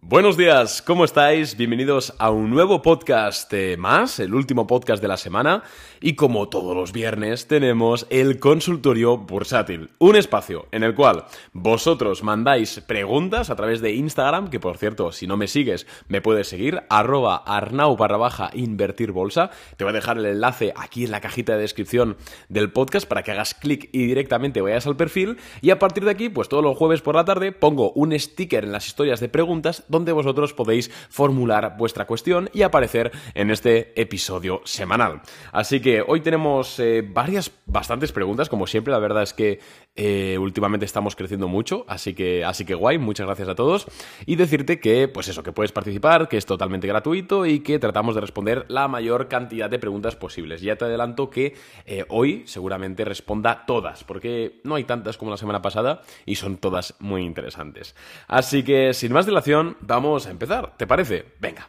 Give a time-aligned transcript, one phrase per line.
[0.00, 1.56] Buenos días, ¿cómo estáis?
[1.56, 5.64] Bienvenidos a un nuevo podcast más, el último podcast de la semana.
[6.00, 12.22] Y como todos los viernes, tenemos el consultorio bursátil, un espacio en el cual vosotros
[12.22, 16.46] mandáis preguntas a través de Instagram, que por cierto, si no me sigues, me puedes
[16.46, 19.50] seguir, arroba arnau barra baja invertir bolsa.
[19.76, 22.16] Te voy a dejar el enlace aquí en la cajita de descripción
[22.48, 25.38] del podcast para que hagas clic y directamente vayas al perfil.
[25.60, 28.62] Y a partir de aquí, pues todos los jueves por la tarde pongo un sticker
[28.62, 34.00] en las historias de preguntas donde vosotros podéis formular vuestra cuestión y aparecer en este
[34.00, 35.22] episodio semanal.
[35.52, 39.60] Así que hoy tenemos eh, varias, bastantes preguntas, como siempre, la verdad es que
[40.00, 43.86] eh, últimamente estamos creciendo mucho, así que, así que guay, muchas gracias a todos.
[44.26, 48.14] Y decirte que, pues eso, que puedes participar, que es totalmente gratuito y que tratamos
[48.14, 50.62] de responder la mayor cantidad de preguntas posibles.
[50.62, 55.36] Ya te adelanto que eh, hoy seguramente responda todas, porque no hay tantas como la
[55.36, 57.96] semana pasada y son todas muy interesantes.
[58.28, 60.76] Así que, sin más dilación, vamos a empezar.
[60.76, 61.24] ¿Te parece?
[61.40, 61.68] Venga.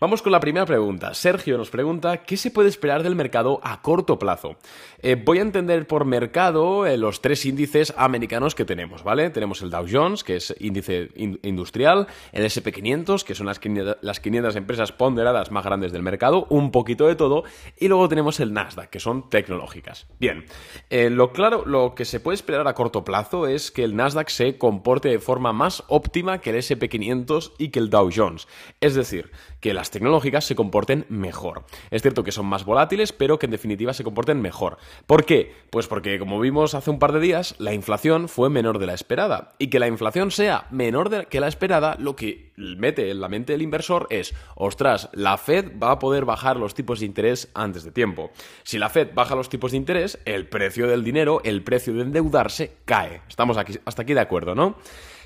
[0.00, 1.12] Vamos con la primera pregunta.
[1.12, 4.56] Sergio nos pregunta, ¿qué se puede esperar del mercado a corto plazo?
[5.02, 9.28] Eh, voy a entender por mercado eh, los tres índices americanos que tenemos, ¿vale?
[9.28, 11.10] Tenemos el Dow Jones, que es índice
[11.42, 16.46] industrial, el SP500, que son las 500, las 500 empresas ponderadas más grandes del mercado,
[16.48, 17.44] un poquito de todo,
[17.78, 20.06] y luego tenemos el Nasdaq, que son tecnológicas.
[20.18, 20.46] Bien,
[20.88, 24.30] eh, lo claro, lo que se puede esperar a corto plazo es que el Nasdaq
[24.30, 28.48] se comporte de forma más óptima que el SP500 y que el Dow Jones.
[28.80, 29.30] Es decir,
[29.60, 31.64] que las tecnológicas se comporten mejor.
[31.90, 34.78] Es cierto que son más volátiles, pero que en definitiva se comporten mejor.
[35.06, 35.54] ¿Por qué?
[35.70, 38.94] Pues porque, como vimos hace un par de días, la inflación fue menor de la
[38.94, 39.52] esperada.
[39.58, 43.52] Y que la inflación sea menor que la esperada, lo que mete en la mente
[43.52, 47.84] del inversor es, ostras, la Fed va a poder bajar los tipos de interés antes
[47.84, 48.30] de tiempo.
[48.62, 52.02] Si la Fed baja los tipos de interés, el precio del dinero, el precio de
[52.02, 53.22] endeudarse, cae.
[53.28, 54.76] Estamos aquí, hasta aquí de acuerdo, ¿no?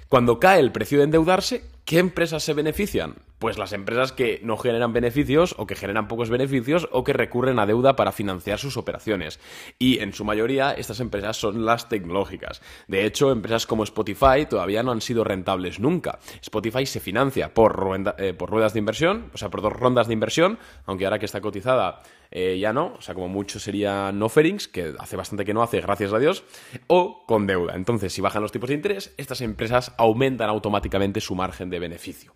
[0.09, 3.17] Cuando cae el precio de endeudarse, ¿qué empresas se benefician?
[3.39, 7.59] Pues las empresas que no generan beneficios o que generan pocos beneficios o que recurren
[7.59, 9.39] a deuda para financiar sus operaciones.
[9.79, 12.63] Y en su mayoría estas empresas son las tecnológicas.
[12.89, 16.19] De hecho, empresas como Spotify todavía no han sido rentables nunca.
[16.41, 20.59] Spotify se financia por, eh, ruedas de inversión, o sea, por dos rondas de inversión,
[20.87, 22.03] aunque ahora que está cotizada
[22.37, 25.63] eh, ya no, o sea, como mucho sería no offerings, que hace bastante que no
[25.63, 26.43] hace, gracias a Dios,
[26.89, 27.75] o con deuda.
[27.77, 32.33] Entonces, si bajan los tipos de interés, estas empresas aumentan automáticamente su margen de beneficio.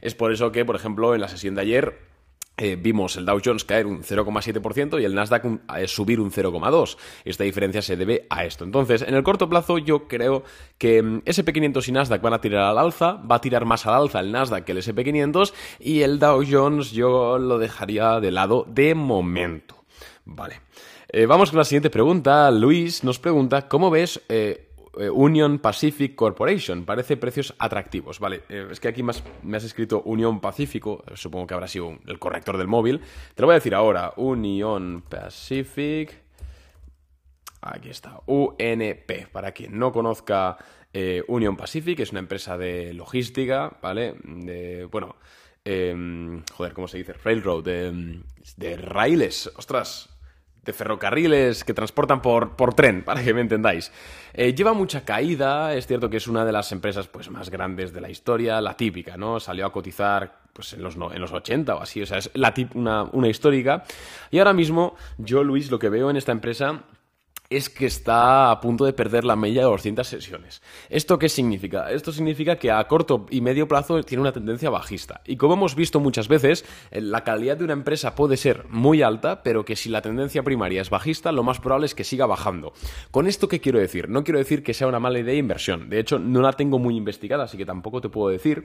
[0.00, 2.12] Es por eso que, por ejemplo, en la sesión de ayer
[2.58, 5.44] eh, vimos el Dow Jones caer un 0,7% y el Nasdaq
[5.76, 6.96] eh, subir un 0,2%.
[7.24, 8.64] Esta diferencia se debe a esto.
[8.64, 10.44] Entonces, en el corto plazo yo creo
[10.76, 13.94] que mm, SP500 y Nasdaq van a tirar al alza, va a tirar más al
[13.94, 18.66] alza el Nasdaq que el SP500 y el Dow Jones yo lo dejaría de lado
[18.68, 19.84] de momento.
[20.26, 20.60] Vale.
[21.08, 22.50] Eh, vamos con la siguiente pregunta.
[22.50, 24.20] Luis nos pregunta, ¿cómo ves
[24.98, 26.84] eh, Union Pacific Corporation.
[26.84, 28.20] Parece precios atractivos.
[28.20, 31.68] Vale, eh, es que aquí más, me has escrito Unión Pacífico, eh, supongo que habrá
[31.68, 33.00] sido el corrector del móvil.
[33.34, 34.12] Te lo voy a decir ahora.
[34.16, 36.22] Union Pacific.
[37.62, 39.28] Aquí está, UNP.
[39.30, 40.58] Para quien no conozca
[41.28, 44.16] Union Pacific, es una empresa de logística, ¿vale?
[44.24, 45.16] De, bueno,
[45.64, 47.14] em, joder, ¿cómo se dice?
[47.14, 48.20] Railroad, de,
[48.56, 49.50] de raíles.
[49.56, 50.11] Ostras,
[50.64, 53.92] de ferrocarriles que transportan por, por tren, para que me entendáis.
[54.32, 57.92] Eh, lleva mucha caída, es cierto que es una de las empresas pues, más grandes
[57.92, 59.40] de la historia, la típica, ¿no?
[59.40, 62.54] Salió a cotizar pues, en, los, en los 80 o así, o sea, es la
[62.74, 63.84] una, una histórica.
[64.30, 66.84] Y ahora mismo, yo, Luis, lo que veo en esta empresa
[67.56, 70.62] es que está a punto de perder la media de 200 sesiones.
[70.88, 71.90] ¿Esto qué significa?
[71.90, 75.20] Esto significa que a corto y medio plazo tiene una tendencia bajista.
[75.26, 79.02] Y como hemos visto muchas veces, eh, la calidad de una empresa puede ser muy
[79.02, 82.26] alta, pero que si la tendencia primaria es bajista, lo más probable es que siga
[82.26, 82.72] bajando.
[83.10, 84.08] ¿Con esto qué quiero decir?
[84.08, 85.88] No quiero decir que sea una mala idea de inversión.
[85.88, 88.64] De hecho, no la tengo muy investigada, así que tampoco te puedo decir.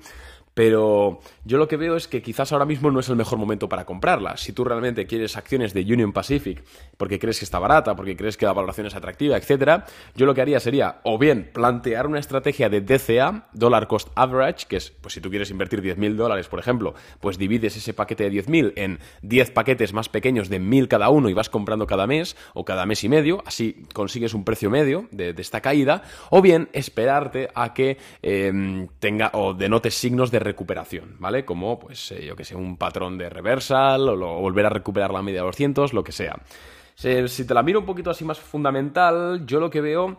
[0.53, 3.69] Pero yo lo que veo es que quizás ahora mismo no es el mejor momento
[3.69, 4.37] para comprarla.
[4.37, 6.63] Si tú realmente quieres acciones de Union Pacific
[6.97, 10.41] porque crees que está barata, porque crees que la valoración atractiva, etcétera, yo lo que
[10.41, 15.13] haría sería o bien plantear una estrategia de DCA, Dollar Cost Average, que es, pues
[15.13, 18.99] si tú quieres invertir 10.000 dólares, por ejemplo, pues divides ese paquete de 10.000 en
[19.21, 22.85] 10 paquetes más pequeños de 1.000 cada uno y vas comprando cada mes o cada
[22.85, 27.73] mes y medio, así consigues un precio medio de, esta caída, o bien esperarte a
[27.73, 31.45] que em, tenga o denote signos de recuperación, ¿vale?
[31.45, 35.21] Como, pues, eh, yo que sé, un patrón de reversal o, volver a recuperar la
[35.21, 36.39] media de 200, lo que sea.
[36.97, 40.17] Si te la miro un poquito así más fundamental, yo lo que veo...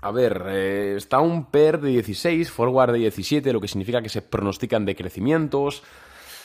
[0.00, 4.08] A ver, eh, está un PER de 16, forward de 17, lo que significa que
[4.08, 5.82] se pronostican decrecimientos.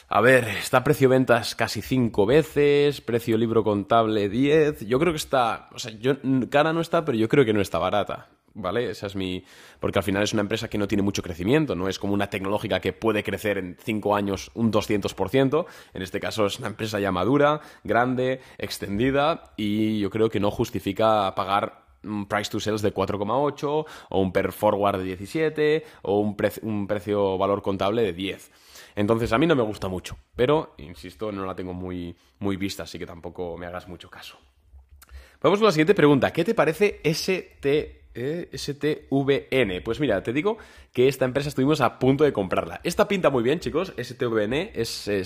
[0.10, 4.88] A ver, está precio ventas casi 5 veces, precio libro contable 10.
[4.88, 6.16] Yo creo que está, o sea, yo,
[6.50, 8.33] cara no está, pero yo creo que no está barata.
[8.54, 8.90] ¿Vale?
[8.90, 9.44] Esa es mi...
[9.80, 12.30] Porque al final es una empresa que no tiene mucho crecimiento, no es como una
[12.30, 15.66] tecnológica que puede crecer en 5 años un 200%.
[15.94, 20.52] En este caso es una empresa ya madura, grande, extendida y yo creo que no
[20.52, 26.20] justifica pagar un price to sales de 4,8 o un per forward de 17 o
[26.20, 28.52] un, un precio valor contable de 10.
[28.96, 32.84] Entonces a mí no me gusta mucho, pero insisto, no la tengo muy, muy vista,
[32.84, 34.38] así que tampoco me hagas mucho caso.
[35.42, 36.32] Vamos con la siguiente pregunta.
[36.32, 39.82] ¿Qué te parece ST STVN.
[39.84, 40.58] Pues mira, te digo
[40.92, 42.82] que esta empresa estuvimos a punto de comprarla.
[42.84, 43.94] Esta pinta muy bien, chicos.
[43.98, 45.24] STVN es eh,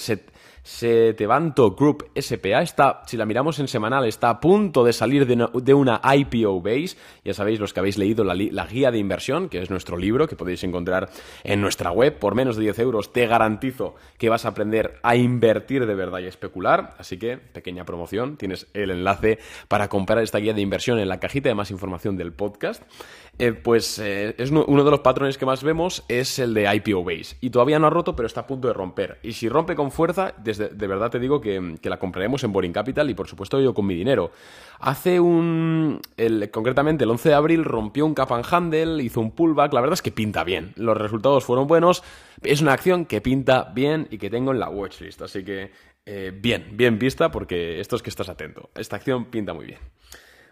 [0.68, 2.62] Setevanto Group SPA.
[2.62, 6.98] Está, si la miramos en semanal, está a punto de salir de una, IPO base.
[7.24, 10.28] Ya sabéis, los que habéis leído la, la, guía de inversión, que es nuestro libro,
[10.28, 11.10] que podéis encontrar
[11.46, 12.20] en nuestra web.
[12.20, 16.20] Por menos de 10 euros te garantizo que vas a aprender a invertir de verdad
[16.20, 16.96] y especular.
[16.98, 19.40] Así que, pequeña promoción, tienes el enlace
[19.70, 22.84] para comprar esta guía de inversión en la cajita de más información del podcast.
[23.40, 27.04] Eh, pues eh, es uno de los patrones que más vemos es el de IPO
[27.04, 27.38] Base.
[27.40, 29.20] Y todavía no ha roto, pero está a punto de romper.
[29.22, 32.74] Y si rompe con fuerza, desde, de verdad te digo que, la compraremos en Boring
[32.74, 34.32] Capital y por supuesto yo con mi dinero.
[34.80, 36.02] Hace un...
[36.52, 39.94] concretamente el 11 de abril rompió un cap and handle, hizo un pullback, la verdad
[39.94, 40.74] es que pinta bien.
[40.76, 42.04] Los resultados fueron buenos.
[42.42, 45.22] Es una acción que pinta bien y que tengo en la watchlist.
[45.22, 45.72] Así que
[46.06, 48.72] eh, bien, bien vista porque esto es que estás atento.
[48.76, 49.80] Esta acción pinta muy bien.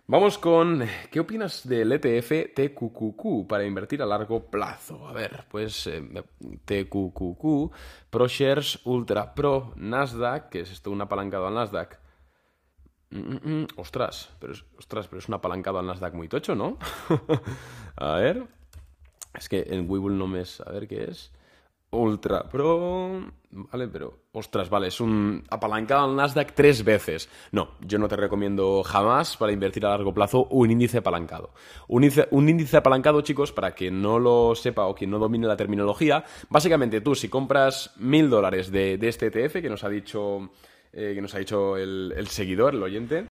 [0.07, 5.07] Vamos con, ¿qué opinas del ETF TQQQ para invertir a largo plazo?
[5.07, 6.00] A ver, pues eh,
[6.63, 7.74] TQQQ,
[8.12, 12.00] ProShares Ultra Pro Nasdaq, que es esto un apalancado al Nasdaq.
[13.10, 16.54] Mm, mm, mm, ostras, pero es, ostras, pero es un apalancado al Nasdaq muy tocho,
[16.54, 16.78] ¿no?
[17.96, 18.46] a ver,
[19.34, 21.31] es que en Webull no me es, a ver qué es.
[21.95, 23.31] Ultra Pro.
[23.51, 24.25] Vale, pero.
[24.33, 27.30] Ostras, vale, es un apalancado al Nasdaq tres veces.
[27.51, 31.51] No, yo no te recomiendo jamás para invertir a largo plazo un índice apalancado.
[31.88, 32.03] Un
[32.50, 37.00] índice, apalancado, chicos, para quien no lo sepa o quien no domine la terminología, básicamente
[37.00, 40.50] tú, si compras mil dólares de, este ETF que nos ha dicho.
[40.92, 43.27] Eh, que nos ha dicho el seguidor, el oyente.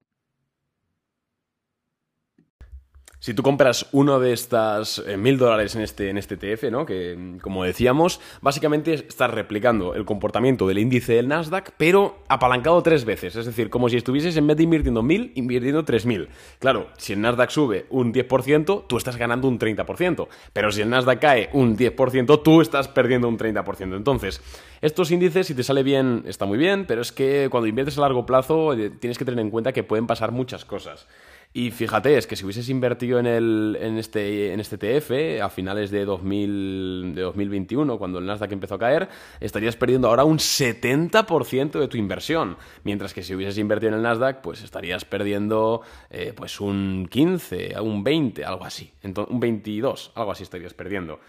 [3.24, 6.84] Si tú compras uno de estas eh, mil dólares en este, en este TF, ¿no?
[6.84, 13.06] Que, como decíamos, básicamente estás replicando el comportamiento del índice del Nasdaq, pero apalancado tres
[13.06, 13.34] veces.
[13.34, 16.28] Es decir, como si estuvieses en vez de invirtiendo mil, invirtiendo tres mil.
[16.58, 20.28] Claro, si el Nasdaq sube un 10%, tú estás ganando un 30%.
[20.52, 23.96] Pero si el Nasdaq cae un 10%, tú estás perdiendo un 30%.
[23.96, 24.42] Entonces,
[24.82, 28.02] estos índices, si te sale bien, está muy bien, pero es que cuando inviertes a
[28.02, 31.06] largo plazo, eh, tienes que tener en cuenta que pueden pasar muchas cosas.
[31.56, 35.48] Y fíjate, es que si hubieses invertido en, el, en, este, en este TF a
[35.48, 39.08] finales de, 2000, de 2021, cuando el Nasdaq empezó a caer,
[39.38, 42.56] estarías perdiendo ahora un 70% de tu inversión.
[42.82, 47.80] Mientras que si hubieses invertido en el Nasdaq, pues estarías perdiendo eh, pues un 15,
[47.80, 48.92] un 20, algo así.
[49.04, 51.20] Entonces, un 22, algo así estarías perdiendo.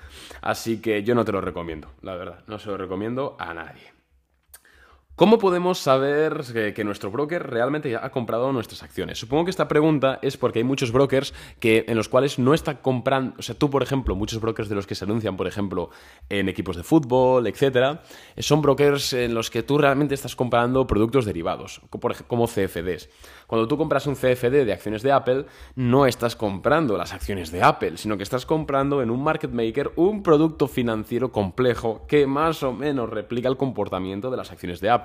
[0.42, 2.40] Así que yo no te lo recomiendo, la verdad.
[2.48, 3.95] No se lo recomiendo a nadie.
[5.16, 6.42] ¿Cómo podemos saber
[6.76, 9.18] que, nuestro broker realmente ha comprado nuestras acciones?
[9.18, 12.82] Supongo que esta pregunta es porque hay muchos brokers que, en los cuales no está
[12.82, 15.90] comprando, o sea, tú, por ejemplo, muchos brokers de los que se anuncian, por ejemplo,
[16.28, 18.04] en equipos de fútbol, etcétera,
[18.40, 21.80] son brokers en los que tú realmente estás comprando productos derivados,
[22.28, 23.08] como CFDs.
[23.48, 25.46] Cuando tú compras un CFD de acciones de Apple,
[25.76, 29.94] no estás comprando las acciones de Apple, sino que estás comprando en un market maker
[29.96, 34.90] un producto financiero complejo que más o menos replica el comportamiento de las acciones de
[34.90, 35.05] Apple.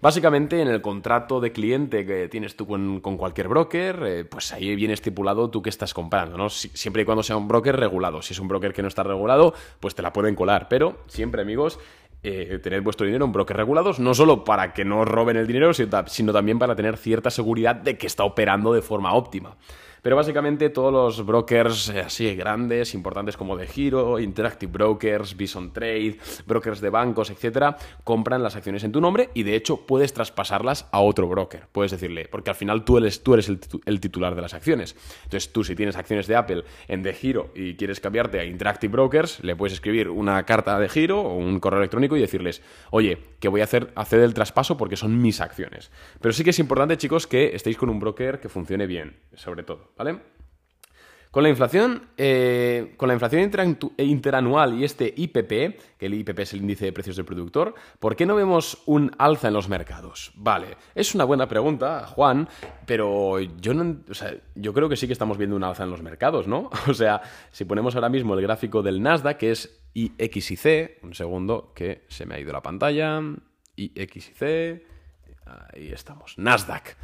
[0.00, 4.74] Básicamente, en el contrato de cliente que tienes tú con, cualquier broker, eh, pues ahí
[4.76, 6.50] viene estipulado tú qué estás comprando, ¿no?
[6.50, 8.20] siempre y cuando sea un broker regulado.
[8.20, 10.68] Si es un broker que no está regulado, pues te la pueden colar.
[10.68, 11.78] Pero siempre, amigos,
[12.26, 15.72] eh, tener vuestro dinero en brokers regulados, no solo para que no roben el dinero,
[15.74, 19.56] sino también para tener cierta seguridad de que está operando de forma óptima.
[20.04, 25.72] Pero básicamente todos los brokers eh, así grandes, importantes como De Giro, Interactive Brokers, Bison
[25.72, 30.12] Trade, brokers de bancos, etcétera, compran las acciones en tu nombre y de hecho puedes
[30.12, 31.68] traspasarlas a otro broker.
[31.72, 34.94] Puedes decirle, porque al final tú eres, tú eres el, titular de las acciones.
[35.22, 38.92] Entonces tú si tienes acciones de Apple en De Giro y quieres cambiarte a Interactive
[38.92, 43.16] Brokers, le puedes escribir una carta de giro o un correo electrónico y decirles, oye,
[43.40, 45.90] que voy a hacer, hacer el traspaso porque son mis acciones.
[46.20, 49.62] Pero sí que es importante, chicos, que estéis con un broker que funcione bien, sobre
[49.62, 49.93] todo.
[49.96, 50.34] ¿Vale?
[51.34, 53.42] Con la inflación, eh, con la inflación
[53.98, 58.14] interanual y este IPP, que el IPP es el índice de precios del productor, ¿por
[58.14, 60.30] qué no vemos un alza en los mercados?
[60.36, 62.48] Vale, es una buena pregunta, Juan,
[62.86, 63.96] pero yo no,
[64.54, 66.70] yo creo que sí que estamos viendo un alza en los mercados, ¿no?
[66.86, 67.20] O sea,
[67.50, 72.26] si ponemos ahora mismo el gráfico del Nasdaq, que es IXIC, un segundo que se
[72.26, 73.20] me ha ido la pantalla,
[73.74, 74.40] IXIC,
[75.46, 76.96] ahí estamos, Nasdaq.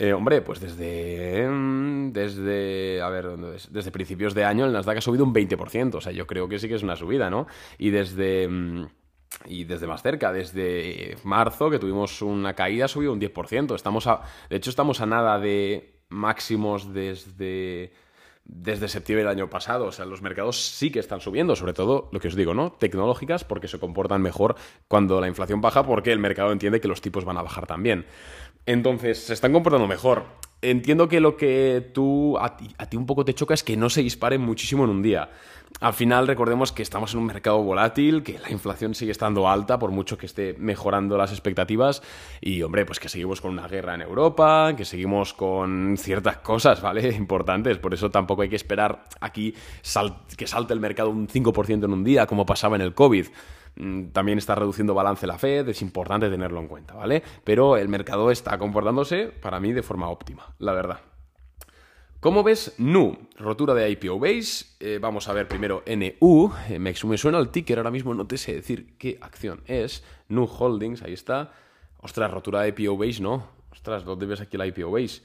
[0.00, 1.48] Eh, hombre, pues desde.
[1.48, 3.02] mm, Desde.
[3.02, 3.72] A ver, ¿dónde es?
[3.72, 5.94] Desde principios de año el Nasdaq ha subido un 20%.
[5.96, 7.46] O sea, yo creo que sí que es una subida, ¿no?
[7.78, 8.46] Y desde.
[8.48, 8.86] mm,
[9.46, 13.74] Y desde más cerca, desde marzo, que tuvimos una caída, ha subido un 10%.
[13.74, 17.92] Estamos a, de hecho, estamos a nada de máximos desde,
[18.44, 19.86] desde septiembre del año pasado.
[19.86, 22.72] O sea, los mercados sí que están subiendo, sobre todo lo que os digo, ¿no?
[22.72, 24.54] Tecnológicas, porque se comportan mejor
[24.88, 28.06] cuando la inflación baja, porque el mercado entiende que los tipos van a bajar también.
[28.68, 30.24] Entonces, se están comportando mejor.
[30.60, 34.02] Entiendo que lo que tú a ti, un poco te choca es que no se
[34.02, 35.30] disparen muchísimo en un día.
[35.80, 39.78] Al final, recordemos que estamos en un mercado volátil, que la inflación sigue estando alta,
[39.78, 42.02] por mucho que esté mejorando las expectativas.
[42.42, 46.82] Y, hombre, pues que seguimos con una guerra en Europa, que seguimos con ciertas cosas,
[46.82, 47.08] ¿vale?
[47.16, 47.78] Importantes.
[47.78, 49.54] Por eso tampoco hay que esperar aquí
[50.36, 53.28] que salte el mercado un 5% en un día, como pasaba en el COVID.
[53.76, 57.22] Mm, También está reduciendo balance la Fed, es importante tenerlo en cuenta, ¿vale?
[57.44, 61.00] Pero el mercado está comportándose, para mí, de forma óptima, la verdad.
[62.20, 63.16] ¿Cómo ves NU?
[63.36, 64.66] Rotura de IPO base.
[64.80, 66.52] Eh, vamos a ver primero NU.
[66.68, 70.02] Eh, me, suena el ticker, ahora mismo no te sé decir qué acción es.
[70.28, 71.52] NU Holdings, ahí está.
[72.00, 73.46] Ostras, rotura de IPO base, no.
[73.70, 75.22] Ostras, ¿dónde ves aquí la IPO base?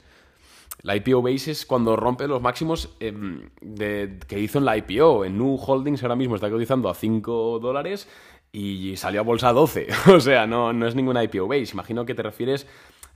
[0.82, 3.12] La IPO base es cuando rompe los máximos eh,
[3.60, 5.24] de- que hizo en la IPO.
[5.24, 8.08] En Nu Holdings ahora mismo está cotizando a 5 dólares
[8.56, 9.88] y salió a bolsa a 12.
[10.14, 11.72] o sea, no, no es ninguna IPO base.
[11.72, 12.66] Imagino que te refieres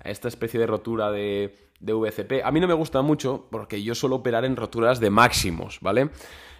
[0.04, 2.44] a esta especie de rotura de, de VCP.
[2.44, 6.10] A mí no me gusta mucho porque yo suelo operar en roturas de máximos, ¿vale?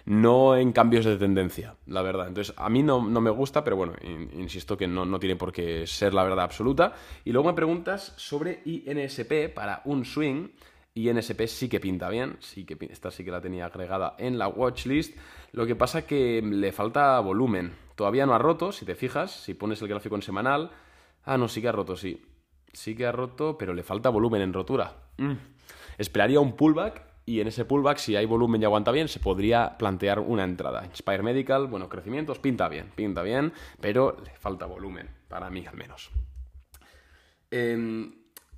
[0.05, 2.27] No en cambios de tendencia, la verdad.
[2.29, 5.35] Entonces, a mí no, no me gusta, pero bueno, in- insisto que no, no tiene
[5.35, 6.93] por qué ser la verdad absoluta.
[7.25, 10.47] Y luego me preguntas sobre INSP para un swing.
[10.95, 14.47] INSP sí que pinta bien, sí que esta sí que la tenía agregada en la
[14.47, 15.15] watchlist.
[15.51, 17.73] Lo que pasa que le falta volumen.
[17.99, 20.71] Todavía no ha roto, si te fijas, si pones el gráfico en semanal.
[21.25, 22.25] Ah, no, sí que ha roto, sí.
[22.71, 24.95] Sí que ha roto, pero le falta volumen en rotura.
[25.17, 25.33] Mm.
[25.97, 29.77] Esperaría un pullback y en ese pullback, si hay volumen y aguanta bien, se podría
[29.77, 30.85] plantear una entrada.
[30.85, 33.51] Inspire Medical, bueno, crecimientos, pinta bien, pinta bien,
[33.81, 36.09] pero le falta volumen, para mí al menos.
[37.51, 37.75] Eh,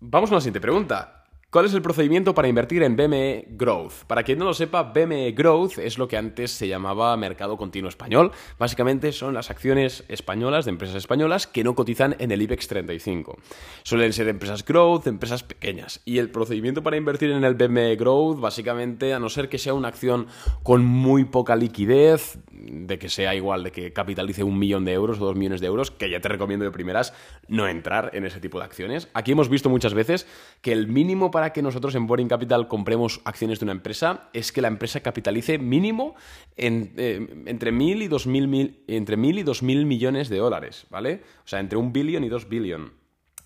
[0.02, 1.21] vamos con la siguiente pregunta.
[1.52, 4.06] ¿Cuál es el procedimiento para invertir en BME Growth?
[4.08, 7.90] Para quien no lo sepa, BME Growth es lo que antes se llamaba Mercado Continuo
[7.90, 8.32] Español.
[8.58, 13.38] Básicamente son las acciones españolas de empresas españolas que no cotizan en el IBEX 35.
[13.84, 16.00] Suelen ser empresas growth, empresas pequeñas.
[16.06, 19.74] Y el procedimiento para invertir en el BME Growth, básicamente, a no ser que sea
[19.74, 20.28] una acción
[20.64, 25.20] con muy poca liquidez, de que sea igual, de que capitalice un millón de euros
[25.20, 27.14] o dos millones de euros, que ya te recomiendo de primeras
[27.50, 29.10] no entrar en ese tipo de acciones.
[29.14, 30.28] Aquí hemos visto muchas veces
[30.62, 34.52] que el mínimo para que nosotros en Boring Capital compremos acciones de una empresa es
[34.52, 36.14] que la empresa capitalice mínimo
[36.56, 40.86] eh, entre mil y dos mil, mil- entre mil y dos mil millones de dólares,
[40.92, 41.24] ¿vale?
[41.44, 42.94] O sea, entre un billion y dos billion.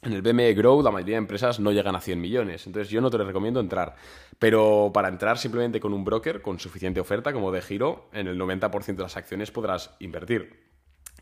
[0.02, 3.00] En el BME Grow la mayoría de empresas no llegan a 100 millones, entonces yo
[3.00, 3.96] no te recomiendo entrar.
[4.40, 8.38] Pero para entrar simplemente con un broker con suficiente oferta como de giro, en el
[8.38, 10.65] 90% de las acciones podrás invertir.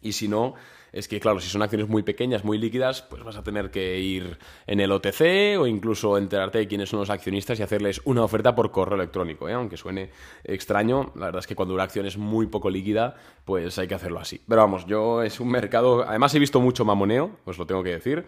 [0.04, 0.54] Y si no,
[0.92, 3.98] es que claro, si son acciones muy pequeñas, muy líquidas, pues vas a tener que
[4.00, 8.24] ir en el OTC o incluso enterarte de quiénes son los accionistas y hacerles una
[8.24, 9.54] oferta por correo electrónico, ¿eh?
[9.54, 10.12] aunque suene
[10.44, 11.12] extraño.
[11.16, 14.20] La verdad es que cuando una acción es muy poco líquida, pues hay que hacerlo
[14.20, 14.40] así.
[14.48, 17.92] Pero vamos, yo es un mercado, además he visto mucho mamoneo, os lo tengo que
[17.92, 18.26] decir.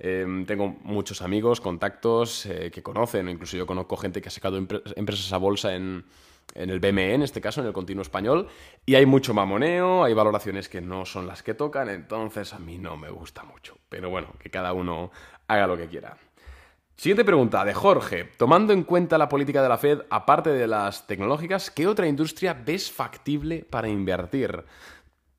[0.00, 4.58] Eh, tengo muchos amigos, contactos eh, que conocen, incluso yo conozco gente que ha sacado
[4.58, 6.04] empre- empresas a bolsa en,
[6.54, 8.48] en el BME, en este caso, en el continuo español,
[8.84, 12.78] y hay mucho mamoneo, hay valoraciones que no son las que tocan, entonces a mí
[12.78, 13.78] no me gusta mucho.
[13.88, 15.10] Pero bueno, que cada uno
[15.46, 16.16] haga lo que quiera.
[16.96, 18.24] Siguiente pregunta de Jorge.
[18.36, 22.54] Tomando en cuenta la política de la Fed, aparte de las tecnológicas, ¿qué otra industria
[22.54, 24.64] ves factible para invertir?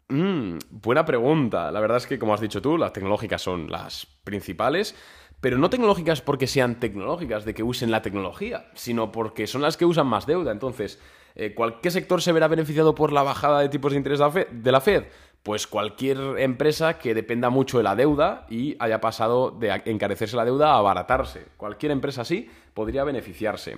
[0.08, 1.70] Mm, buena pregunta.
[1.70, 4.96] La verdad es que, como has dicho tú, las tecnológicas son las principales,
[5.41, 9.77] pero no tecnológicas porque sean tecnológicas, de que usen la tecnología, sino porque son las
[9.77, 10.51] que usan más deuda.
[10.51, 11.00] Entonces,
[11.36, 14.19] eh, ¿cuál- ¿qué sector se verá beneficiado por la bajada de tipos de interés
[14.51, 15.05] de la Fed?
[15.43, 20.43] Pues cualquier empresa que dependa mucho de la deuda y haya pasado de encarecerse la
[20.43, 21.46] deuda a abaratarse.
[21.55, 23.77] Cualquier empresa así podría beneficiarse.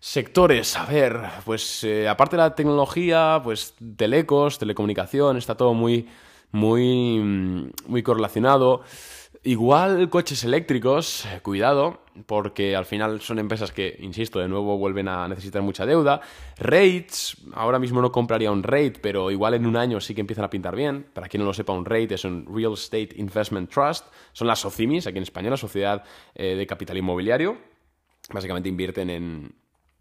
[0.00, 6.08] Sectores, a ver, pues eh, aparte de la tecnología, pues telecos, telecomunicación, está todo muy,
[6.52, 8.82] muy, mm, muy correlacionado.
[9.46, 15.06] Igual coches eléctricos, eh, cuidado, porque al final son empresas que, insisto, de nuevo vuelven
[15.06, 16.20] a necesitar mucha deuda.
[16.58, 20.44] Rates, ahora mismo no compraría un rate, pero igual en un año sí que empiezan
[20.44, 21.06] a pintar bien.
[21.12, 24.58] Para quien no lo sepa, un rate es un Real Estate Investment Trust, son las
[24.58, 26.02] SOCIMIS, aquí en España, la Sociedad
[26.34, 27.56] eh, de Capital Inmobiliario.
[28.32, 29.54] Básicamente invierten en,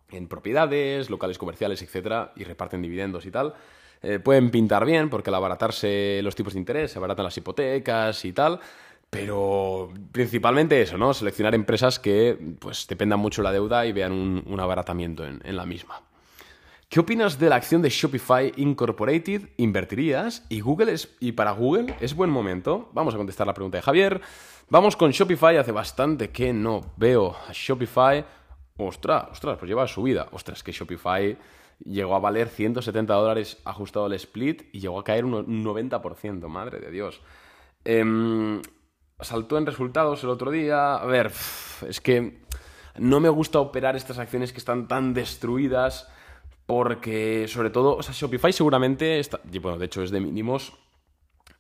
[0.10, 3.54] en propiedades, locales comerciales, etcétera, y reparten dividendos y tal.
[4.02, 8.26] Eh, pueden pintar bien porque al abaratarse los tipos de interés, se abaratan las hipotecas
[8.26, 8.60] y tal.
[9.16, 11.14] Pero principalmente eso, ¿no?
[11.14, 16.02] Seleccionar empresas que pues dependan mucho la deuda y vean un, abaratamiento en, la misma.
[16.90, 19.50] ¿Qué opinas de la acción de Shopify Incorporated?
[19.58, 20.46] ¿Invertirías?
[20.50, 22.90] ¿Y, Google es, ¿Y para Google es buen momento?
[22.94, 24.22] Vamos a contestar la pregunta de Javier.
[24.70, 25.58] Vamos con Shopify.
[25.58, 28.26] Hace bastante que no veo a Shopify.
[28.78, 30.28] Ostras, ostras, pues lleva subida.
[30.32, 31.38] Ostras, que Shopify
[31.84, 36.48] llegó a valer 170 dólares ajustado al split y llegó a caer un 90%.
[36.48, 37.22] Madre de Dios.
[37.86, 38.62] Em,
[39.20, 40.96] saltó en resultados el otro día.
[40.96, 41.32] A ver,
[41.88, 42.40] es que
[42.98, 46.10] no me gusta operar estas acciones que están tan destruidas
[46.66, 50.74] porque, sobre todo, o sea, Shopify seguramente, está, bueno, de hecho es de mínimos,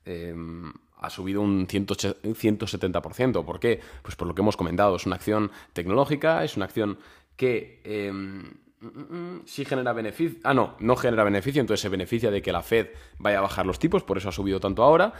[0.03, 3.45] em, ha subido un 170%.
[3.45, 3.79] ¿Por qué?
[4.01, 6.97] Pues por lo que hemos comentado, es una acción tecnológica, es una acción
[7.35, 7.81] que...
[7.83, 8.65] Em,
[9.45, 10.39] sí genera beneficio.
[10.43, 13.65] Ah, no, no genera beneficio, entonces se beneficia de que la Fed vaya a bajar
[13.65, 15.13] los tipos, por eso ha subido tanto ahora.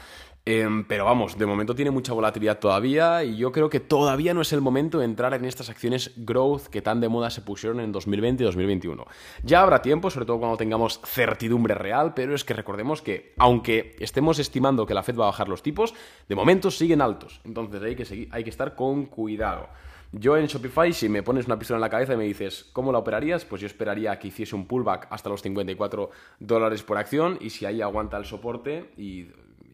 [0.48, 4.42] Em, pero vamos, de momento tiene mucha volatilidad todavía y yo creo que todavía no
[4.42, 7.80] es el momento de entrar en estas acciones growth que tan de moda se pusieron
[7.80, 9.08] en 2020 y 2021.
[9.42, 13.96] Ya habrá tiempo, sobre todo cuando tengamos certidumbre real, pero es que recordemos que aunque
[14.00, 15.96] estemos estimando que la Fed va a bajar los tipos,
[16.30, 17.42] de momento siguen altos.
[17.44, 19.68] Entonces hay que, hay que estar con cuidado.
[20.12, 22.92] Yo en Shopify, si me pones una pistola en la cabeza y me dices, ¿cómo
[22.92, 23.46] la operarías?
[23.46, 27.66] Pues yo esperaría que hiciese un pullback hasta los 54 dólares por acción y si
[27.66, 29.25] ahí aguanta el soporte y,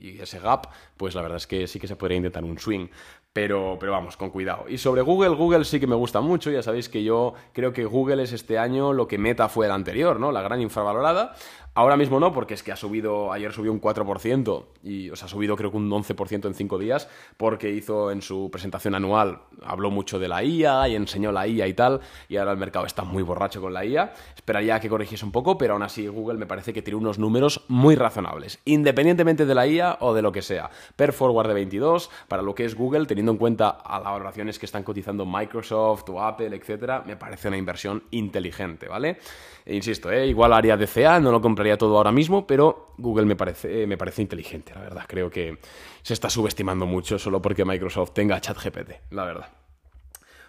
[0.01, 0.67] ese gap,
[0.97, 2.87] pues la verdad es que sí que se podría intentar un swing.
[3.33, 4.65] Pero, pero vamos, con cuidado.
[4.67, 6.51] Y sobre Google, Google sí que me gusta mucho.
[6.51, 9.71] Ya sabéis que yo creo que Google es este año lo que Meta fue el
[9.71, 10.33] anterior, ¿no?
[10.33, 11.33] La gran infravalorada.
[11.73, 15.27] Ahora mismo no, porque es que ha subido, ayer subió un 4% y, o sea,
[15.27, 17.07] ha subido creo que un 11% en 5 días,
[17.37, 21.67] porque hizo en su presentación anual, habló mucho de la IA y enseñó la IA
[21.67, 24.11] y tal, y ahora el mercado está muy borracho con la IA.
[24.35, 27.63] Esperaría que corrigiese un poco, pero aún así Google me parece que tiene unos números
[27.69, 30.71] muy razonables, independientemente de la IA o de lo que sea.
[30.97, 34.57] Per forward de 22, para lo que es Google, teniendo en cuenta a las valoraciones
[34.57, 39.19] que están cotizando Microsoft o Apple, etcétera, me parece una inversión inteligente, ¿vale?
[39.63, 40.25] E insisto, ¿eh?
[40.25, 44.23] igual haría DCA, no lo compraría todo ahora mismo, pero Google me parece, me parece
[44.23, 45.05] inteligente, la verdad.
[45.07, 45.59] Creo que
[46.01, 49.49] se está subestimando mucho solo porque Microsoft tenga ChatGPT, la verdad.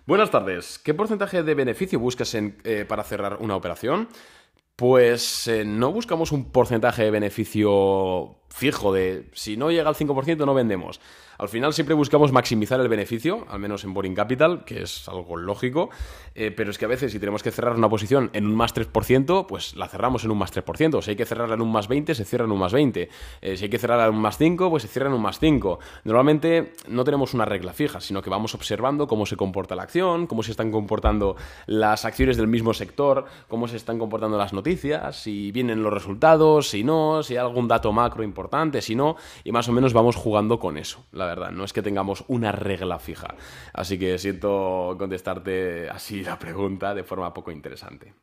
[0.07, 0.79] Buenas tardes.
[0.79, 4.09] ¿Qué porcentaje de beneficio buscas eh, para cerrar una operación?
[4.77, 10.45] Pues eh, no buscamos un porcentaje de beneficio fijo de si no llega al 5%
[10.45, 11.01] no vendemos.
[11.39, 15.37] Al final siempre buscamos maximizar el beneficio, al menos en Boring Capital, que es algo
[15.37, 15.91] lógico,
[16.37, 18.75] eh, pero es que a veces si tenemos que cerrar una posición en un más
[18.75, 21.03] 3%, pues la cerramos en un más 3%.
[21.03, 23.09] Si hay que cerrarla en un más 20, se cierra en un más 20.
[23.41, 25.41] Eh, si hay que cerrarla en un más 5, pues se cierra en un más
[25.41, 25.81] 5.
[26.05, 30.29] Normalmente no tenemos una regla fija, sino que vamos observando cómo se comporta la acción,
[30.29, 31.35] cómo se están comportando
[31.67, 36.69] las acciones del mismo sector, cómo se están comportando las noticias, si vienen los resultados,
[36.69, 38.42] si no, si hay algún dato macro importante,
[38.81, 41.51] si no, y más o menos vamos jugando con eso, la verdad.
[41.51, 43.35] No es que tengamos una regla fija.
[43.73, 48.15] Así que siento contestarte así la pregunta de forma poco interesante.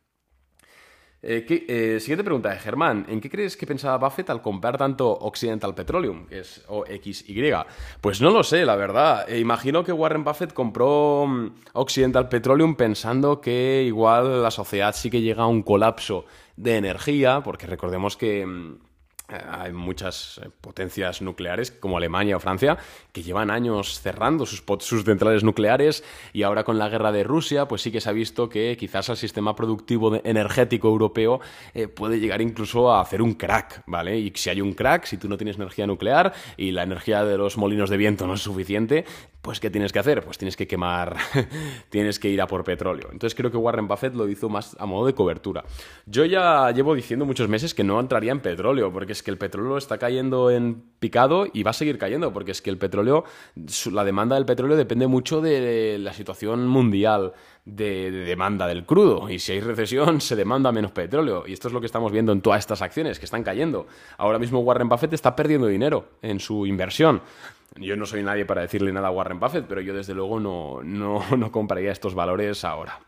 [1.21, 3.05] Eh, eh, siguiente pregunta de Germán.
[3.09, 7.53] ¿En qué crees que pensaba Buffett al comprar tanto Occidental Petroleum, que es OXY?
[7.99, 9.29] Pues no lo sé, la verdad.
[9.29, 15.09] Eh, imagino que Warren Buffett compró mm, Occidental Petroleum pensando que igual la sociedad sí
[15.09, 18.88] que llega a un colapso de energía, porque recordemos que mm,
[19.29, 22.77] hay muchas eh, potencias nucleares, como Alemania o Francia,
[23.11, 27.67] que llevan años cerrando sus, sus, centrales nucleares y ahora con la guerra de Rusia,
[27.67, 31.39] pues sí que se ha visto que quizás el sistema productivo energético europeo
[31.73, 34.17] eh, puede llegar incluso a hacer un crack, ¿vale?
[34.17, 37.37] Y si hay un crack, si tú no tienes energía nuclear y la energía de
[37.37, 39.05] los molinos de viento no es suficiente,
[39.41, 40.23] pues ¿qué tienes que hacer?
[40.23, 41.15] Pues tienes que quemar,
[41.89, 43.09] tienes que ir a por petróleo.
[43.11, 45.63] Entonces creo que Warren Buffett lo hizo más a modo de cobertura.
[46.05, 49.37] Yo ya llevo diciendo muchos meses que no entraría en petróleo, porque es que el
[49.37, 53.23] petróleo está cayendo en picado y va a seguir cayendo, porque es que el petróleo,
[53.91, 57.33] la demanda del petróleo depende mucho de la situación mundial
[57.65, 59.29] de, demanda del crudo.
[59.29, 61.45] Y si hay recesión, se demanda menos petróleo.
[61.47, 63.87] Y esto es lo que estamos viendo en todas estas acciones que están cayendo.
[64.17, 67.21] Ahora mismo Warren Buffett está perdiendo dinero en su inversión.
[67.75, 70.81] Yo no soy nadie para decirle nada a Warren Buffett, pero yo desde luego no,
[70.83, 72.99] no, compraría estos valores ahora.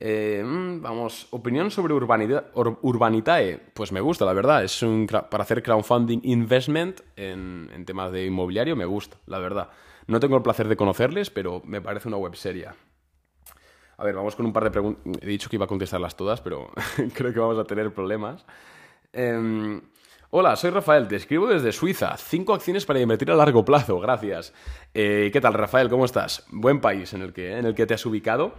[0.00, 3.60] Eh, mm, vamos, opinión sobre Urbanitae.
[3.74, 4.62] Pues me gusta, la verdad.
[4.62, 9.70] Es un, para hacer crowdfunding investment en, temas de inmobiliario, me gusta, la verdad.
[10.06, 12.74] No tengo el placer de conocerles, pero me parece una web seria.
[13.96, 15.02] A ver, vamos con un par de preguntas.
[15.20, 16.70] He dicho que iba a contestarlas todas, pero
[17.14, 18.46] creo que vamos a tener problemas.
[19.12, 19.80] Eh,
[20.30, 22.14] Hola, soy Rafael, te escribo desde Suiza.
[22.18, 24.52] Cinco acciones para invertir a largo plazo, gracias.
[24.92, 25.88] Eh, ¿Qué tal, Rafael?
[25.88, 26.44] ¿Cómo estás?
[26.50, 28.52] Buen país en el que, en el que te has ubicado.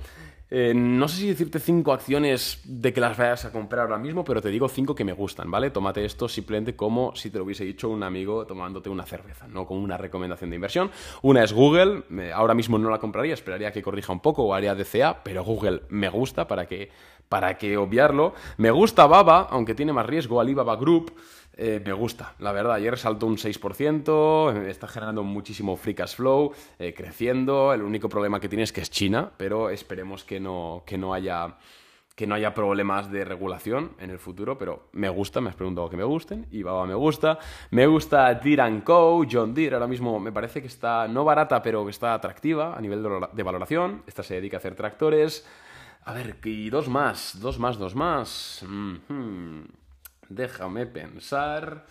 [0.49, 4.23] Eh, no sé si decirte cinco acciones de que las vayas a comprar ahora mismo,
[4.23, 5.69] pero te digo cinco que me gustan, ¿vale?
[5.69, 9.67] Tómate esto simplemente como si te lo hubiese dicho un amigo tomándote una cerveza, no
[9.67, 10.89] como una recomendación de inversión.
[11.21, 12.01] Una es Google,
[12.33, 15.83] ahora mismo no la compraría, esperaría que corrija un poco o haría DCA, pero Google
[15.89, 16.89] me gusta para que,
[17.29, 18.33] para que obviarlo.
[18.57, 21.13] Me gusta Baba, aunque tiene más riesgo, Alibaba Group.
[21.61, 22.75] Eh, me gusta, la verdad.
[22.75, 27.73] Ayer saltó un 6%, eh, está generando muchísimo free cash flow, eh, creciendo.
[27.73, 31.13] El único problema que tiene es que es China, pero esperemos que no, que no
[31.13, 31.57] haya
[32.15, 35.89] que no haya problemas de regulación en el futuro, pero me gusta, me has preguntado
[35.89, 37.39] que me gusten, y Baba me gusta.
[37.71, 41.83] Me gusta Deere Co., John Deere, ahora mismo me parece que está no barata, pero
[41.85, 44.03] que está atractiva a nivel de valoración.
[44.05, 45.45] Esta se dedica a hacer tractores.
[46.03, 48.65] A ver, y dos más, dos más, dos más.
[50.29, 51.85] Déjame pensar.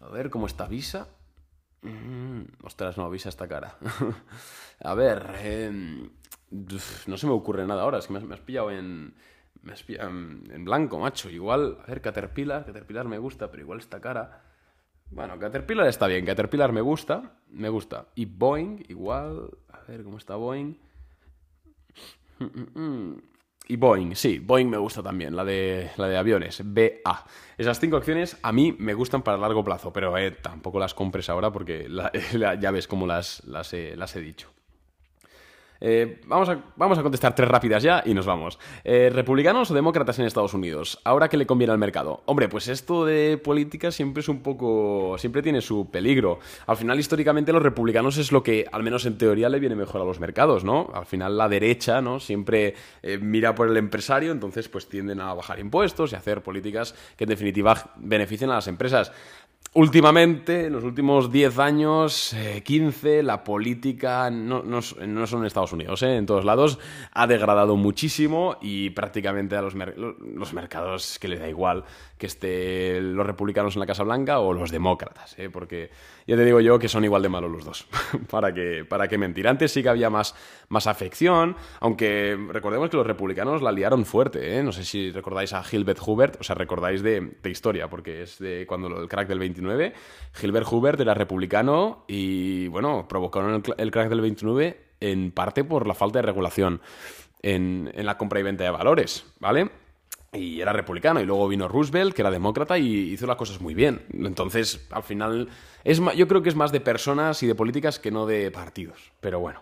[0.00, 1.08] A ver, ¿cómo está Visa?
[1.82, 3.76] Mm, ostras, no, Visa está cara.
[4.80, 6.08] a ver, em,
[7.06, 9.14] no se me ocurre nada ahora, es que me has, pillado en...
[9.62, 11.30] Me pillado en, blanco, macho.
[11.30, 14.42] Igual, a ver, Caterpillar, Caterpillar me gusta, pero igual está cara.
[15.10, 18.06] Bueno, Caterpillar está bien, Caterpillar me gusta, me gusta.
[18.14, 20.78] Y Boeing, igual, a ver cómo está Boeing.
[22.38, 23.22] Mm, mm,
[23.66, 27.26] y Boeing, sí, Boeing me gusta también, la de, la de aviones, BA.
[27.56, 31.28] Esas cinco acciones a mí me gustan para largo plazo, pero eh, tampoco las compres
[31.28, 31.88] ahora porque
[32.60, 34.53] ya ves cómo las, las he dicho.
[35.80, 38.58] Eh, vamos, a, vamos, a, contestar tres rápidas ya y nos vamos.
[38.84, 41.00] Eh, ¿Republicanos o demócratas en Estados Unidos?
[41.04, 42.22] ¿Ahora qué le conviene al mercado?
[42.26, 45.16] Hombre, pues esto de política siempre es un poco...
[45.18, 46.38] siempre tiene su peligro.
[46.66, 50.00] Al final, históricamente, los republicanos es lo que, al menos en teoría, le viene mejor
[50.00, 50.90] a los mercados, ¿no?
[50.94, 52.20] Al final, la derecha, ¿no?
[52.20, 56.94] Siempre eh, mira por el empresario, entonces pues tienden a bajar impuestos y hacer políticas
[57.16, 59.12] que en definitiva beneficien a las empresas.
[59.76, 65.46] Últimamente, en los últimos 10 años, 15, eh, la política, no, no, no, solo en
[65.72, 66.78] Unidos, eh, en todos lados,
[67.12, 71.84] ha degradado muchísimo y prácticamente a los, los mercados que les da igual
[72.18, 75.90] que estén los republicanos en la Casa Blanca o los demócratas, eh, porque
[76.26, 77.86] ya te digo yo que son igual de malos los dos.
[78.30, 79.48] ¿Para, qué, ¿Para qué mentir?
[79.48, 80.34] Antes sí que había más,
[80.68, 84.58] más afección, aunque recordemos que los republicanos la liaron fuerte.
[84.58, 84.62] ¿eh?
[84.62, 88.64] No sé si recordáis a Gilbert Hubert, o sea, recordáis de, historia, porque es de
[88.66, 89.92] cuando el crack del 29.
[90.32, 95.94] Gilbert Hubert era republicano y, bueno, provocaron el, crack del 29 en parte por la
[95.94, 96.80] falta de regulación
[97.42, 99.70] en, la compra y venta de valores, ¿vale?
[100.32, 101.20] y era republicano.
[101.20, 104.02] Y luego vino Roosevelt, que era demócrata, y hizo las cosas muy bien.
[104.12, 105.48] Entonces, al final,
[105.84, 109.12] es yo creo que es más de personas y de políticas que no de partidos.
[109.20, 109.60] Pero bueno.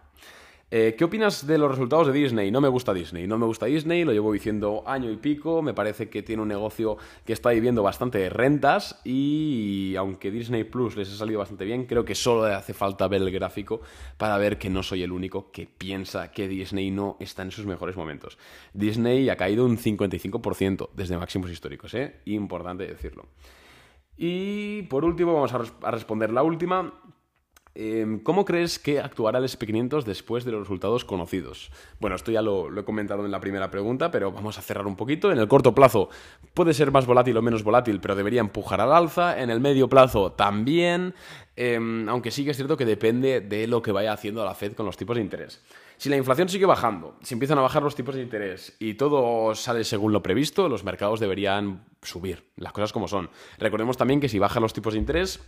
[0.74, 2.50] Eh, ¿Qué opinas de los resultados de Disney?
[2.50, 5.74] No me gusta Disney, no me gusta Disney, lo llevo diciendo año y pico, me
[5.74, 11.12] parece que tiene un negocio que está viviendo bastante rentas y aunque Disney Plus les
[11.12, 13.82] ha salido bastante bien, creo que solo hace falta ver el gráfico
[14.16, 17.66] para ver que no soy el único que piensa que Disney no está en sus
[17.66, 18.38] mejores momentos.
[18.72, 22.20] Disney ha caído un 55% desde máximos históricos, ¿eh?
[22.24, 23.26] Importante decirlo.
[24.16, 26.94] Y por último, vamos a responder la última.
[27.74, 31.70] Em, ¿Cómo crees que actuará el SP500 después de los resultados conocidos?
[32.00, 34.96] Bueno, esto ya lo, he comentado en la primera pregunta, pero vamos a cerrar un
[34.96, 35.32] poquito.
[35.32, 36.10] En el corto plazo
[36.52, 39.40] puede ser más volátil o menos volátil, pero debería empujar al alza.
[39.40, 41.14] En el medio plazo también,
[41.56, 44.74] em, aunque sí que es cierto que depende de lo que vaya haciendo la Fed
[44.74, 45.62] con los tipos de interés.
[45.96, 49.54] Si la inflación sigue bajando, si empiezan a bajar los tipos de interés y todo
[49.54, 53.30] sale según lo previsto, los mercados deberían subir, las cosas como son.
[53.58, 55.40] Recordemos también que si bajan los tipos de interés,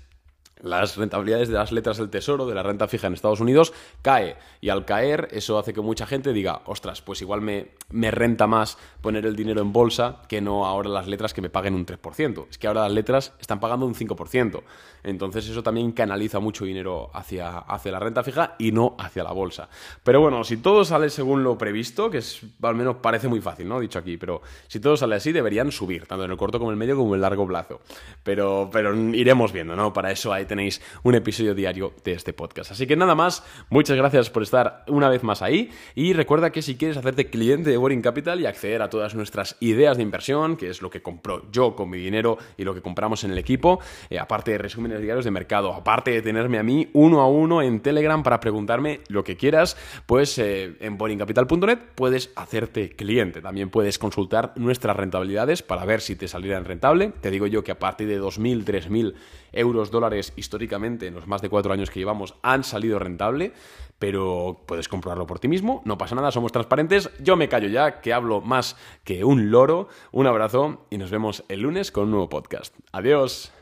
[0.64, 3.72] las rentabilidades de las letras del tesoro, de la renta fija en Estados Unidos,
[4.02, 4.36] cae.
[4.60, 8.46] Y al caer, eso hace que mucha gente diga, ostras, pues igual me, me renta
[8.46, 11.86] más poner el dinero en bolsa que no ahora las letras que me paguen un
[11.86, 12.46] 3%.
[12.50, 14.62] Es que ahora las letras están pagando un 5%.
[15.04, 19.32] Entonces eso también canaliza mucho dinero hacia, hacia la renta fija y no hacia la
[19.32, 19.68] bolsa.
[20.02, 23.68] Pero bueno, si todo sale según lo previsto, que es, al menos parece muy fácil,
[23.68, 23.80] ¿no?
[23.80, 26.74] Dicho aquí, pero si todo sale así, deberían subir, tanto en el corto como en
[26.74, 27.80] el medio como en el largo plazo.
[28.22, 29.92] Pero, pero iremos viendo, ¿no?
[29.92, 32.70] Para eso hay tenéis un episodio diario de este podcast.
[32.70, 36.62] Así que nada más, muchas gracias por estar una vez más ahí y recuerda que
[36.62, 40.56] si quieres hacerte cliente de Boring Capital y acceder a todas nuestras ideas de inversión,
[40.56, 43.38] que es lo que compro yo con mi dinero y lo que compramos en el
[43.38, 47.26] equipo, eh, aparte de resúmenes diarios de mercado, aparte de tenerme a mí uno a
[47.26, 53.42] uno en Telegram para preguntarme lo que quieras, pues eh, en boringcapital.net puedes hacerte cliente.
[53.42, 57.12] También puedes consultar nuestras rentabilidades para ver si te salirán rentable.
[57.20, 59.14] Te digo yo que a partir de 2.000, 3.000
[59.54, 63.52] euros, dólares históricamente en los más de cuatro años que llevamos han salido rentable,
[63.98, 67.10] pero puedes comprobarlo por ti mismo, no pasa nada, somos transparentes.
[67.20, 69.88] Yo me callo ya, que hablo más que un loro.
[70.12, 72.74] Un abrazo y nos vemos el lunes con un nuevo podcast.
[72.92, 73.53] Adiós.